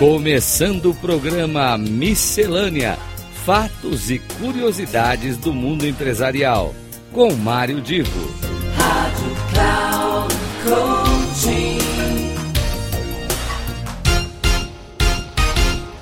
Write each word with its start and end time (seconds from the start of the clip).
Começando 0.00 0.92
o 0.92 0.94
programa 0.94 1.76
Miscelânea: 1.76 2.98
Fatos 3.44 4.10
e 4.10 4.18
Curiosidades 4.18 5.36
do 5.36 5.52
Mundo 5.52 5.86
Empresarial, 5.86 6.74
com 7.12 7.34
Mário 7.34 7.82
Divo. 7.82 8.18
Rádio 8.78 9.36
Cloud 9.52 10.34
Coaching. 10.64 11.78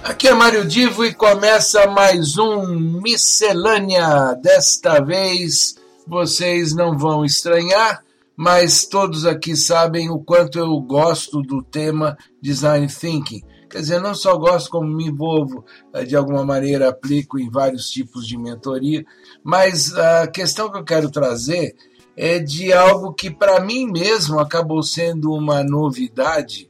Aqui 0.05 0.29
é 0.29 0.35
Mário 0.35 0.65
Divo 0.65 1.05
e 1.05 1.13
começa 1.13 1.89
mais 1.89 2.39
um 2.39 2.69
Miscelânea. 3.03 4.37
Desta 4.41 5.01
vez 5.01 5.75
vocês 6.07 6.73
não 6.73 6.97
vão 6.97 7.25
estranhar, 7.25 8.05
mas 8.37 8.87
todos 8.87 9.27
aqui 9.27 9.57
sabem 9.57 10.09
o 10.09 10.21
quanto 10.21 10.57
eu 10.57 10.81
gosto 10.83 11.43
do 11.43 11.61
tema 11.65 12.17
Design 12.41 12.87
Thinking. 12.87 13.48
Quer 13.69 13.81
dizer, 13.81 14.01
não 14.01 14.15
só 14.15 14.37
gosto, 14.37 14.71
como 14.71 14.89
me 14.89 15.07
envolvo, 15.07 15.65
eh, 15.93 16.05
de 16.05 16.17
alguma 16.17 16.45
maneira 16.45 16.89
aplico 16.89 17.39
em 17.39 17.51
vários 17.51 17.91
tipos 17.91 18.27
de 18.27 18.39
mentoria, 18.39 19.05
mas 19.45 19.95
a 19.95 20.27
questão 20.27 20.71
que 20.71 20.79
eu 20.79 20.85
quero 20.85 21.11
trazer 21.11 21.75
é 22.17 22.39
de 22.39 22.73
algo 22.73 23.13
que 23.13 23.31
para 23.31 23.61
mim 23.61 23.87
mesmo 23.87 24.41
acabou 24.41 24.83
sendo 24.83 25.33
uma 25.33 25.63
novidade 25.63 26.69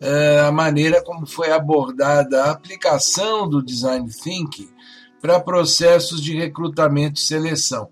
é, 0.00 0.40
a 0.40 0.52
maneira 0.52 1.02
como 1.02 1.26
foi 1.26 1.50
abordada 1.50 2.44
a 2.44 2.50
aplicação 2.52 3.48
do 3.48 3.62
design 3.62 4.08
thinking 4.08 4.68
para 5.20 5.40
processos 5.40 6.22
de 6.22 6.36
recrutamento 6.36 7.18
e 7.18 7.24
seleção. 7.24 7.88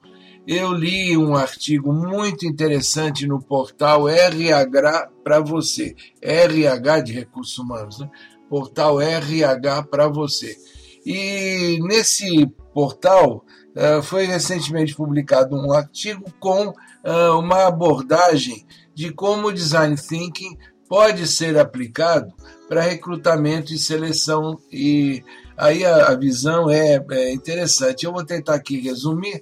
Eu 0.47 0.73
li 0.73 1.17
um 1.17 1.35
artigo 1.35 1.93
muito 1.93 2.47
interessante 2.47 3.27
no 3.27 3.43
portal 3.43 4.09
RH 4.09 5.11
para 5.25 5.41
você, 5.41 5.97
RH 6.23 7.01
de 7.01 7.13
recursos 7.13 7.59
humanos, 7.59 7.99
né? 7.99 8.09
Portal 8.49 9.01
RH 9.01 9.85
para 9.85 10.09
você. 10.09 10.57
E 11.05 11.79
nesse 11.83 12.47
portal 12.75 13.45
uh, 13.77 14.03
foi 14.03 14.27
recentemente 14.27 14.95
publicado 14.95 15.57
um 15.57 15.73
artigo 15.73 16.25
com 16.41 16.69
uh, 16.69 17.39
uma 17.39 17.67
abordagem 17.67 18.67
de 18.95 19.13
como 19.13 19.49
o 19.49 19.53
design 19.53 19.95
thinking 19.97 20.57
pode 20.89 21.27
ser 21.27 21.59
aplicado 21.59 22.33
para 22.69 22.81
recrutamento 22.81 23.73
e 23.73 23.79
seleção 23.79 24.59
e 24.73 25.23
aí 25.57 25.85
a, 25.85 26.09
a 26.09 26.15
visão 26.17 26.71
é, 26.71 27.05
é, 27.11 27.33
interessante. 27.33 28.05
Eu 28.05 28.13
vou 28.13 28.25
tentar 28.25 28.55
aqui 28.55 28.81
resumir. 28.81 29.41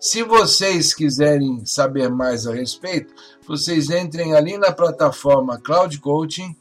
Se 0.00 0.22
vocês 0.22 0.94
quiserem 0.94 1.64
saber 1.64 2.08
mais 2.08 2.46
a 2.46 2.54
respeito, 2.54 3.12
vocês 3.46 3.90
entrem 3.90 4.34
ali 4.34 4.56
na 4.56 4.72
plataforma 4.72 5.60
Cloud 5.60 5.98
Coaching 6.00 6.54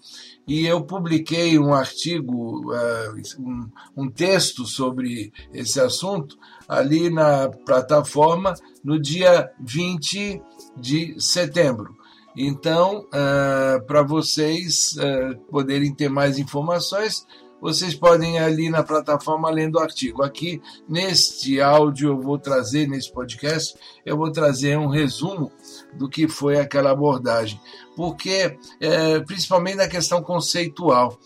e 0.47 0.65
eu 0.65 0.81
publiquei 0.81 1.59
um 1.59 1.73
artigo, 1.73 2.71
uh, 2.71 3.69
um, 3.97 4.09
texto 4.09 4.65
sobre 4.65 5.33
esse 5.53 5.79
assunto 5.81 6.37
ali 6.67 7.09
na 7.09 7.49
plataforma 7.49 8.53
no 8.81 8.99
dia 8.99 9.51
20 9.59 10.41
de 10.77 11.19
setembro. 11.19 11.97
Então, 12.35 13.07
uh, 13.07 13.85
para 13.85 14.01
vocês 14.03 14.95
uh, 14.97 15.37
poderem 15.49 15.93
ter 15.93 16.07
mais 16.07 16.39
informações, 16.39 17.25
vocês 17.61 17.95
podem 17.95 18.35
ir 18.35 18.39
ali 18.39 18.69
na 18.69 18.83
plataforma 18.83 19.49
lendo 19.49 19.75
o 19.75 19.79
artigo. 19.79 20.23
Aqui, 20.23 20.61
neste 20.87 21.59
áudio, 21.59 22.09
eu 22.09 22.21
vou 22.21 22.37
trazer, 22.37 22.87
nesse 22.87 23.11
podcast, 23.11 23.77
eu 24.05 24.17
vou 24.17 24.31
trazer 24.31 24.77
um 24.77 24.87
resumo 24.87 25.51
do 25.93 26.09
que 26.09 26.27
foi 26.27 26.59
aquela 26.59 26.91
abordagem, 26.91 27.59
porque, 27.95 28.45
uh, 28.47 29.25
principalmente 29.25 29.77
na 29.77 29.87
questão 29.87 30.21
conceitual. 30.21 31.19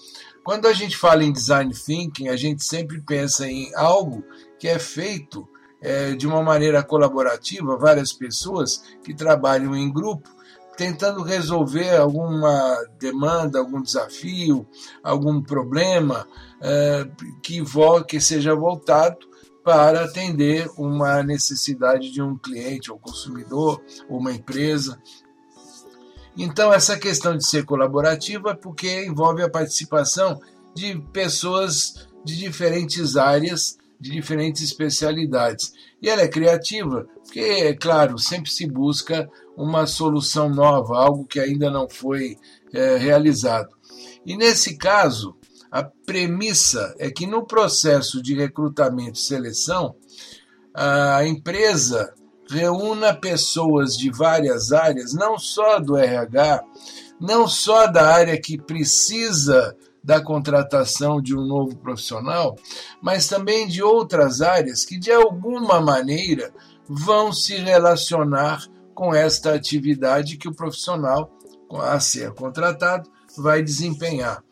Quando 0.43 0.67
a 0.67 0.73
gente 0.73 0.97
fala 0.97 1.23
em 1.23 1.31
design 1.31 1.72
thinking, 1.73 2.29
a 2.29 2.35
gente 2.35 2.63
sempre 2.63 3.00
pensa 3.01 3.47
em 3.47 3.72
algo 3.75 4.23
que 4.57 4.67
é 4.67 4.79
feito 4.79 5.47
é, 5.81 6.13
de 6.13 6.27
uma 6.27 6.41
maneira 6.44 6.83
colaborativa, 6.83 7.77
várias 7.77 8.13
pessoas 8.13 8.83
que 9.03 9.13
trabalham 9.13 9.75
em 9.75 9.91
grupo 9.91 10.29
tentando 10.81 11.22
resolver 11.22 11.96
alguma 11.96 12.75
demanda, 12.97 13.59
algum 13.59 13.84
desafio, 13.84 14.66
algum 15.03 15.40
problema 15.40 16.28
é, 16.59 17.08
que, 17.44 17.62
que 18.08 18.19
seja 18.19 18.56
voltado 18.56 19.19
para 19.64 20.06
atender 20.06 20.68
uma 20.75 21.22
necessidade 21.22 22.09
de 22.09 22.19
um 22.19 22.36
cliente 22.36 22.92
ou 22.92 22.97
consumidor 22.97 23.80
ou 24.09 24.18
uma 24.18 24.34
empresa. 24.34 25.00
Então, 26.36 26.74
essa 26.74 26.98
questão 26.98 27.38
de 27.38 27.46
ser 27.46 27.63
colaborativa 27.63 28.50
é 28.50 28.56
porque 28.56 29.06
envolve 29.06 29.44
a 29.44 29.50
participação 29.52 30.42
de 30.74 30.98
pessoas 31.13 32.08
de 32.25 32.36
diferentes 32.40 33.16
áreas, 33.16 33.78
de 34.01 34.09
diferentes 34.09 34.63
especialidades. 34.63 35.73
E 36.01 36.09
ela 36.09 36.23
é 36.23 36.28
criativa 36.28 37.07
porque, 37.23 37.39
é 37.39 37.73
claro, 37.73 38.17
sempre 38.17 38.50
se 38.50 38.66
busca 38.66 39.29
uma 39.56 39.85
solução 39.85 40.50
nova, 40.50 40.97
algo 40.97 41.23
que 41.23 41.39
ainda 41.39 41.69
não 41.69 41.88
foi 41.88 42.35
é, 42.73 42.97
realizado. 42.97 43.69
E 44.25 44.35
nesse 44.35 44.75
caso, 44.75 45.38
a 45.72 45.84
premissa 45.84 46.95
é 46.97 47.12
que 47.12 47.28
no 47.28 47.45
processo 47.45 48.22
de 48.22 48.34
recrutamento 48.34 49.19
e 49.19 49.22
seleção, 49.22 49.95
a 50.73 51.25
empresa 51.25 52.13
reúna 52.50 53.13
pessoas 53.13 53.95
de 53.95 54.09
várias 54.09 54.72
áreas, 54.72 55.13
não 55.13 55.38
só 55.38 55.79
do 55.79 55.95
RH, 55.95 56.63
não 57.19 57.47
só 57.47 57.88
da 57.88 58.07
área 58.07 58.39
que 58.39 58.57
precisa 58.57 59.75
da 60.03 60.22
contratação 60.22 61.22
de 61.22 61.35
um 61.35 61.45
novo 61.45 61.75
profissional, 61.78 62.56
mas 63.01 63.28
também 63.28 63.67
de 63.67 63.84
outras 63.84 64.41
áreas 64.41 64.84
que 64.84 64.97
de 64.97 65.12
alguma 65.12 65.79
maneira 65.79 66.53
vão 66.88 67.31
se 67.31 67.56
relacionar 67.56 68.66
com 68.94 69.13
esta 69.13 69.53
atividade 69.53 70.38
que 70.38 70.47
o 70.47 70.56
profissional 70.56 71.31
a 71.79 72.00
ser 72.00 72.34
contratado 72.34 73.09
vai 73.38 73.63
desempenhar. 73.63 74.44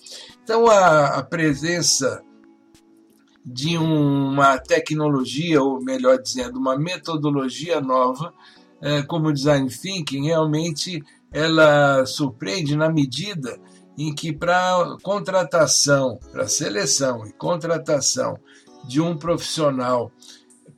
Então, 0.43 0.67
a, 0.67 1.17
a 1.17 1.23
presença 1.23 2.23
de 3.45 3.77
uma 3.77 4.57
tecnologia, 4.57 5.61
ou 5.61 5.81
melhor 5.81 6.21
dizendo, 6.21 6.59
uma 6.59 6.77
metodologia 6.77 7.81
nova, 7.81 8.33
é, 8.81 9.01
como 9.03 9.27
o 9.27 9.33
design 9.33 9.69
thinking, 9.69 10.25
realmente 10.25 11.03
ela 11.31 12.05
surpreende 12.05 12.75
na 12.75 12.89
medida 12.89 13.59
em 13.99 14.15
que 14.15 14.31
para 14.31 14.95
contratação, 15.03 16.17
para 16.31 16.47
seleção 16.47 17.27
e 17.27 17.33
contratação 17.33 18.39
de 18.85 19.01
um 19.01 19.17
profissional 19.17 20.09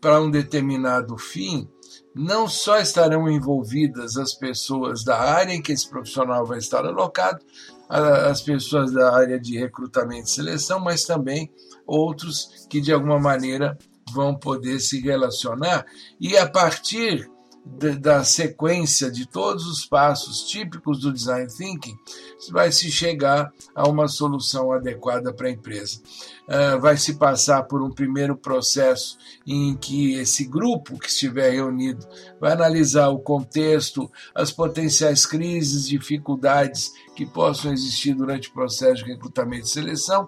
para 0.02 0.20
um 0.20 0.32
determinado 0.32 1.16
fim, 1.20 1.70
não 2.16 2.48
só 2.48 2.80
estarão 2.80 3.30
envolvidas 3.30 4.18
as 4.18 4.34
pessoas 4.34 5.04
da 5.04 5.20
área 5.20 5.54
em 5.54 5.62
que 5.62 5.72
esse 5.72 5.88
profissional 5.88 6.44
vai 6.48 6.58
estar 6.58 6.84
alocado, 6.84 7.46
as 7.88 8.42
pessoas 8.42 8.92
da 8.92 9.16
área 9.16 9.40
de 9.40 9.56
recrutamento 9.56 10.28
e 10.28 10.32
seleção, 10.32 10.80
mas 10.80 11.04
também 11.04 11.52
outros 11.86 12.66
que 12.68 12.82
de 12.82 12.92
alguma 12.92 13.20
maneira 13.20 13.78
vão 14.12 14.34
poder 14.34 14.80
se 14.80 15.00
relacionar. 15.00 15.86
E 16.20 16.36
a 16.36 16.50
partir 16.50 17.30
da 17.64 18.24
sequência 18.24 19.12
de 19.12 19.28
todos 19.28 19.68
os 19.68 19.86
passos 19.86 20.44
típicos 20.44 21.00
do 21.00 21.14
design 21.14 21.48
thinking, 21.48 21.96
vai 22.50 22.72
se 22.72 22.92
chegar 22.92 23.54
a 23.76 23.88
uma 23.88 24.08
solução 24.08 24.72
adequada 24.72 25.32
para 25.32 25.48
a 25.48 25.52
empresa. 25.52 26.02
Uh, 26.48 26.80
vai 26.80 26.98
se 26.98 27.16
passar 27.16 27.64
por 27.64 27.84
um 27.84 27.92
primeiro 27.92 28.36
processo 28.36 29.18
em 29.46 29.76
que 29.76 30.16
esse 30.16 30.46
grupo 30.46 30.98
que 30.98 31.08
estiver 31.08 31.52
reunido 31.52 32.06
vai 32.40 32.54
analisar 32.54 33.10
o 33.10 33.20
contexto, 33.20 34.12
as 34.34 34.52
potenciais 34.52 35.26
crises, 35.26 35.88
dificuldades 35.88 36.92
que 37.16 37.26
possam 37.26 37.72
existir 37.72 38.16
durante 38.16 38.50
o 38.50 38.54
processo 38.54 39.04
de 39.04 39.12
recrutamento 39.12 39.68
e 39.68 39.70
seleção, 39.70 40.28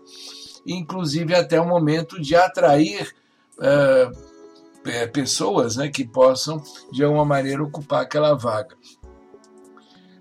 inclusive 0.66 1.34
até 1.34 1.60
o 1.60 1.68
momento 1.68 2.22
de 2.22 2.36
atrair 2.36 3.13
uh, 3.57 4.32
é, 4.85 5.07
pessoas 5.07 5.75
né, 5.75 5.89
que 5.89 6.06
possam, 6.06 6.62
de 6.91 7.03
alguma 7.03 7.25
maneira, 7.25 7.63
ocupar 7.63 8.01
aquela 8.01 8.33
vaga. 8.33 8.75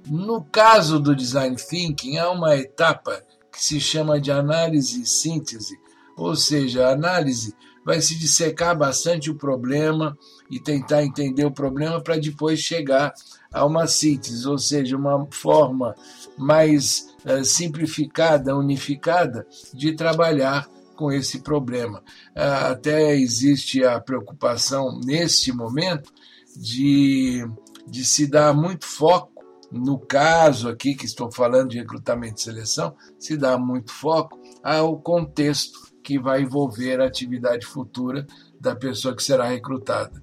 No 0.07 0.43
caso 0.45 0.99
do 0.99 1.15
design 1.15 1.57
thinking, 1.57 2.19
há 2.19 2.31
uma 2.31 2.57
etapa 2.57 3.23
que 3.53 3.63
se 3.63 3.81
chama 3.81 4.21
de 4.21 4.33
análise 4.33 5.03
e 5.03 5.07
síntese, 5.07 5.79
ou 6.17 6.35
seja, 6.35 6.87
a 6.87 6.93
análise 6.93 7.55
vai 7.85 8.01
se 8.01 8.17
dissecar 8.17 8.77
bastante 8.77 9.31
o 9.31 9.35
problema 9.35 10.17
e 10.51 10.61
tentar 10.61 11.05
entender 11.05 11.45
o 11.45 11.53
problema 11.53 12.01
para 12.01 12.17
depois 12.17 12.61
chegar 12.61 13.13
a 13.53 13.65
uma 13.65 13.87
síntese, 13.87 14.47
ou 14.47 14.59
seja, 14.59 14.97
uma 14.97 15.27
forma 15.31 15.95
mais 16.39 17.15
uh, 17.25 17.45
simplificada, 17.45 18.57
unificada 18.57 19.47
de 19.75 19.93
trabalhar 19.95 20.69
com 21.03 21.11
esse 21.11 21.41
problema. 21.41 22.01
Ah, 22.33 22.69
até 22.69 23.17
existe 23.17 23.85
a 23.85 24.01
preocupação, 24.01 25.01
neste 25.05 25.53
momento, 25.53 26.13
de, 26.57 27.45
de 27.89 28.05
se 28.05 28.29
dar 28.29 28.55
muito 28.55 28.87
foco, 28.87 29.33
no 29.73 29.99
caso 29.99 30.69
aqui 30.69 30.95
que 30.95 31.05
estou 31.05 31.33
falando 31.33 31.71
de 31.71 31.79
recrutamento 31.79 32.41
e 32.41 32.45
seleção, 32.45 32.95
se 33.19 33.37
dá 33.37 33.59
muito 33.59 33.91
foco 33.91 34.41
ao 34.63 34.97
contexto 35.01 35.93
que 36.05 36.21
vai 36.21 36.43
envolver 36.43 37.01
a 37.01 37.07
atividade 37.07 37.67
futura 37.67 38.25
da 38.61 38.77
pessoa 38.77 39.17
que 39.17 39.25
será 39.25 39.49
recrutada. 39.49 40.23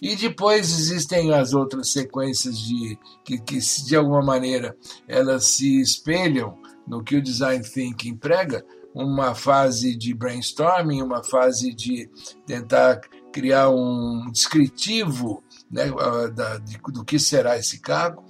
E 0.00 0.16
depois 0.16 0.70
existem 0.70 1.34
as 1.34 1.52
outras 1.52 1.90
sequências 1.90 2.58
de 2.58 2.98
que, 3.24 3.38
que 3.38 3.58
de 3.58 3.94
alguma 3.94 4.22
maneira 4.22 4.74
elas 5.06 5.50
se 5.50 5.82
espelham 5.82 6.56
no 6.86 7.02
que 7.02 7.16
o 7.16 7.22
design 7.22 7.62
thinking 7.62 8.16
prega, 8.16 8.64
uma 8.94 9.34
fase 9.34 9.96
de 9.96 10.14
brainstorming, 10.14 11.02
uma 11.02 11.24
fase 11.24 11.74
de 11.74 12.08
tentar 12.46 13.00
criar 13.32 13.68
um 13.68 14.30
descritivo 14.30 15.42
né, 15.68 15.90
da, 16.32 16.58
de, 16.58 16.78
do 16.92 17.04
que 17.04 17.18
será 17.18 17.58
esse 17.58 17.80
cargo 17.80 18.24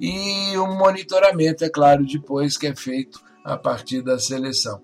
e 0.00 0.56
um 0.56 0.78
monitoramento, 0.78 1.62
é 1.62 1.68
claro, 1.68 2.06
depois 2.06 2.56
que 2.56 2.66
é 2.66 2.74
feito 2.74 3.20
a 3.44 3.56
partir 3.56 4.02
da 4.02 4.18
seleção. 4.18 4.82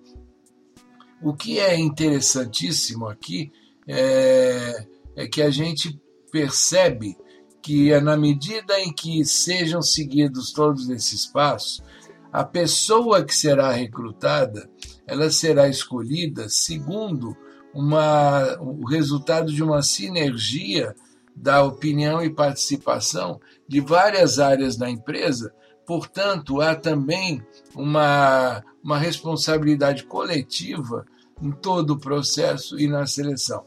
O 1.22 1.34
que 1.34 1.58
é 1.58 1.74
interessantíssimo 1.74 3.08
aqui 3.08 3.50
é, 3.88 4.86
é 5.16 5.26
que 5.26 5.40
a 5.40 5.50
gente 5.50 5.98
percebe 6.30 7.16
que 7.62 7.90
é 7.90 8.00
na 8.00 8.16
medida 8.16 8.78
em 8.78 8.92
que 8.92 9.24
sejam 9.24 9.80
seguidos 9.80 10.52
todos 10.52 10.88
esses 10.90 11.26
passos, 11.26 11.82
a 12.30 12.44
pessoa 12.44 13.24
que 13.24 13.34
será 13.34 13.72
recrutada, 13.72 14.70
ela 15.06 15.30
será 15.30 15.68
escolhida 15.68 16.48
segundo 16.48 17.36
uma, 17.72 18.56
o 18.58 18.86
resultado 18.86 19.52
de 19.52 19.62
uma 19.62 19.82
sinergia 19.82 20.94
da 21.34 21.62
opinião 21.62 22.22
e 22.22 22.30
participação 22.30 23.38
de 23.68 23.80
várias 23.80 24.38
áreas 24.38 24.76
da 24.76 24.88
empresa, 24.88 25.52
portanto, 25.86 26.62
há 26.62 26.74
também 26.74 27.44
uma, 27.74 28.64
uma 28.82 28.98
responsabilidade 28.98 30.04
coletiva 30.04 31.04
em 31.42 31.52
todo 31.52 31.90
o 31.90 31.98
processo 31.98 32.80
e 32.80 32.88
na 32.88 33.06
seleção. 33.06 33.64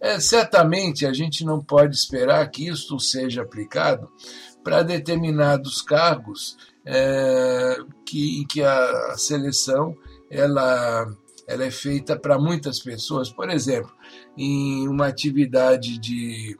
É, 0.00 0.20
certamente 0.20 1.04
a 1.04 1.12
gente 1.12 1.44
não 1.44 1.60
pode 1.60 1.96
esperar 1.96 2.48
que 2.50 2.68
isto 2.68 3.00
seja 3.00 3.42
aplicado 3.42 4.08
para 4.62 4.84
determinados 4.84 5.82
cargos 5.82 6.56
é, 6.84 7.78
que, 8.06 8.40
em 8.40 8.46
que 8.46 8.62
a 8.62 9.16
seleção 9.16 9.96
ela, 10.30 11.06
ela 11.46 11.64
é 11.64 11.70
feita 11.70 12.18
para 12.18 12.38
muitas 12.38 12.78
pessoas. 12.80 13.30
Por 13.30 13.50
exemplo, 13.50 13.92
em 14.36 14.86
uma 14.86 15.06
atividade 15.06 15.98
de, 15.98 16.58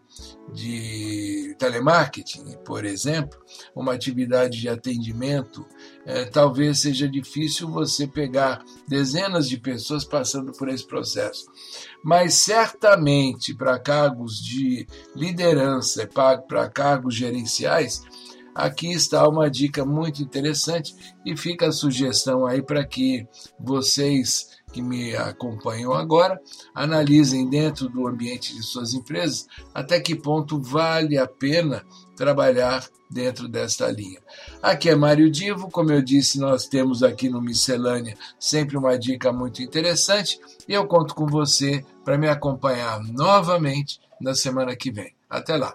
de 0.53 1.55
telemarketing, 1.59 2.57
por 2.65 2.85
exemplo, 2.85 3.39
uma 3.75 3.93
atividade 3.93 4.61
de 4.61 4.69
atendimento, 4.69 5.67
é, 6.07 6.25
talvez 6.25 6.81
seja 6.81 7.09
difícil 7.09 7.69
você 7.69 8.07
pegar 8.07 8.65
dezenas 8.89 9.49
de 9.49 9.59
pessoas 9.59 10.05
passando 10.05 10.53
por 10.53 10.69
esse 10.69 10.87
processo. 10.87 11.45
Mas 12.03 12.35
certamente 12.35 13.55
para 13.55 13.79
cargos 13.79 14.43
de 14.43 14.87
liderança, 15.15 16.07
para 16.07 16.69
cargos 16.71 17.15
gerenciais, 17.15 18.03
aqui 18.59 18.93
está 18.93 19.27
uma 19.29 19.49
dica 19.49 19.85
muito 19.85 20.21
interessante 20.21 20.93
e 21.25 21.37
fica 21.37 21.69
a 21.69 21.73
sugestão 21.73 22.45
aí 22.45 22.61
para 22.61 22.85
que 22.85 23.25
vocês 23.59 24.59
que 24.73 24.83
me 24.83 25.15
acompanham 25.15 25.93
agora 25.93 26.41
analisem 26.75 27.49
dentro 27.49 27.89
do 27.89 28.07
ambiente 28.09 28.53
de 28.53 28.63
suas 28.65 28.93
empresas 28.93 29.47
até 29.73 30.01
que 30.01 30.17
ponto 30.17 30.61
vale 30.61 31.17
a 31.17 31.27
pena 31.27 31.87
trabalhar 32.17 32.85
dentro 33.09 33.49
desta 33.49 33.91
linha. 33.91 34.21
Aqui 34.61 34.91
é 34.91 34.95
Mário 34.97 35.31
Divo, 35.31 35.71
como 35.71 35.93
eu 35.93 36.03
disse, 36.03 36.39
nós 36.41 36.67
temos 36.67 37.03
aqui 37.03 37.31
no 37.31 37.41
Miscelânea 37.41 38.17
sempre 38.41 38.77
uma 38.77 38.99
dica 38.99 39.33
muito 39.33 39.63
interessante 39.63 40.39
e 40.67 40.75
eu 40.75 40.85
conto 40.87 41.15
com 41.15 41.27
você 41.27 41.85
para 42.05 42.19
me 42.19 42.29
acompanhar 42.29 43.01
novamente 43.05 44.01
na 44.21 44.35
semana 44.35 44.75
que 44.75 44.91
vem. 44.91 45.15
Até 45.31 45.57
lá. 45.57 45.75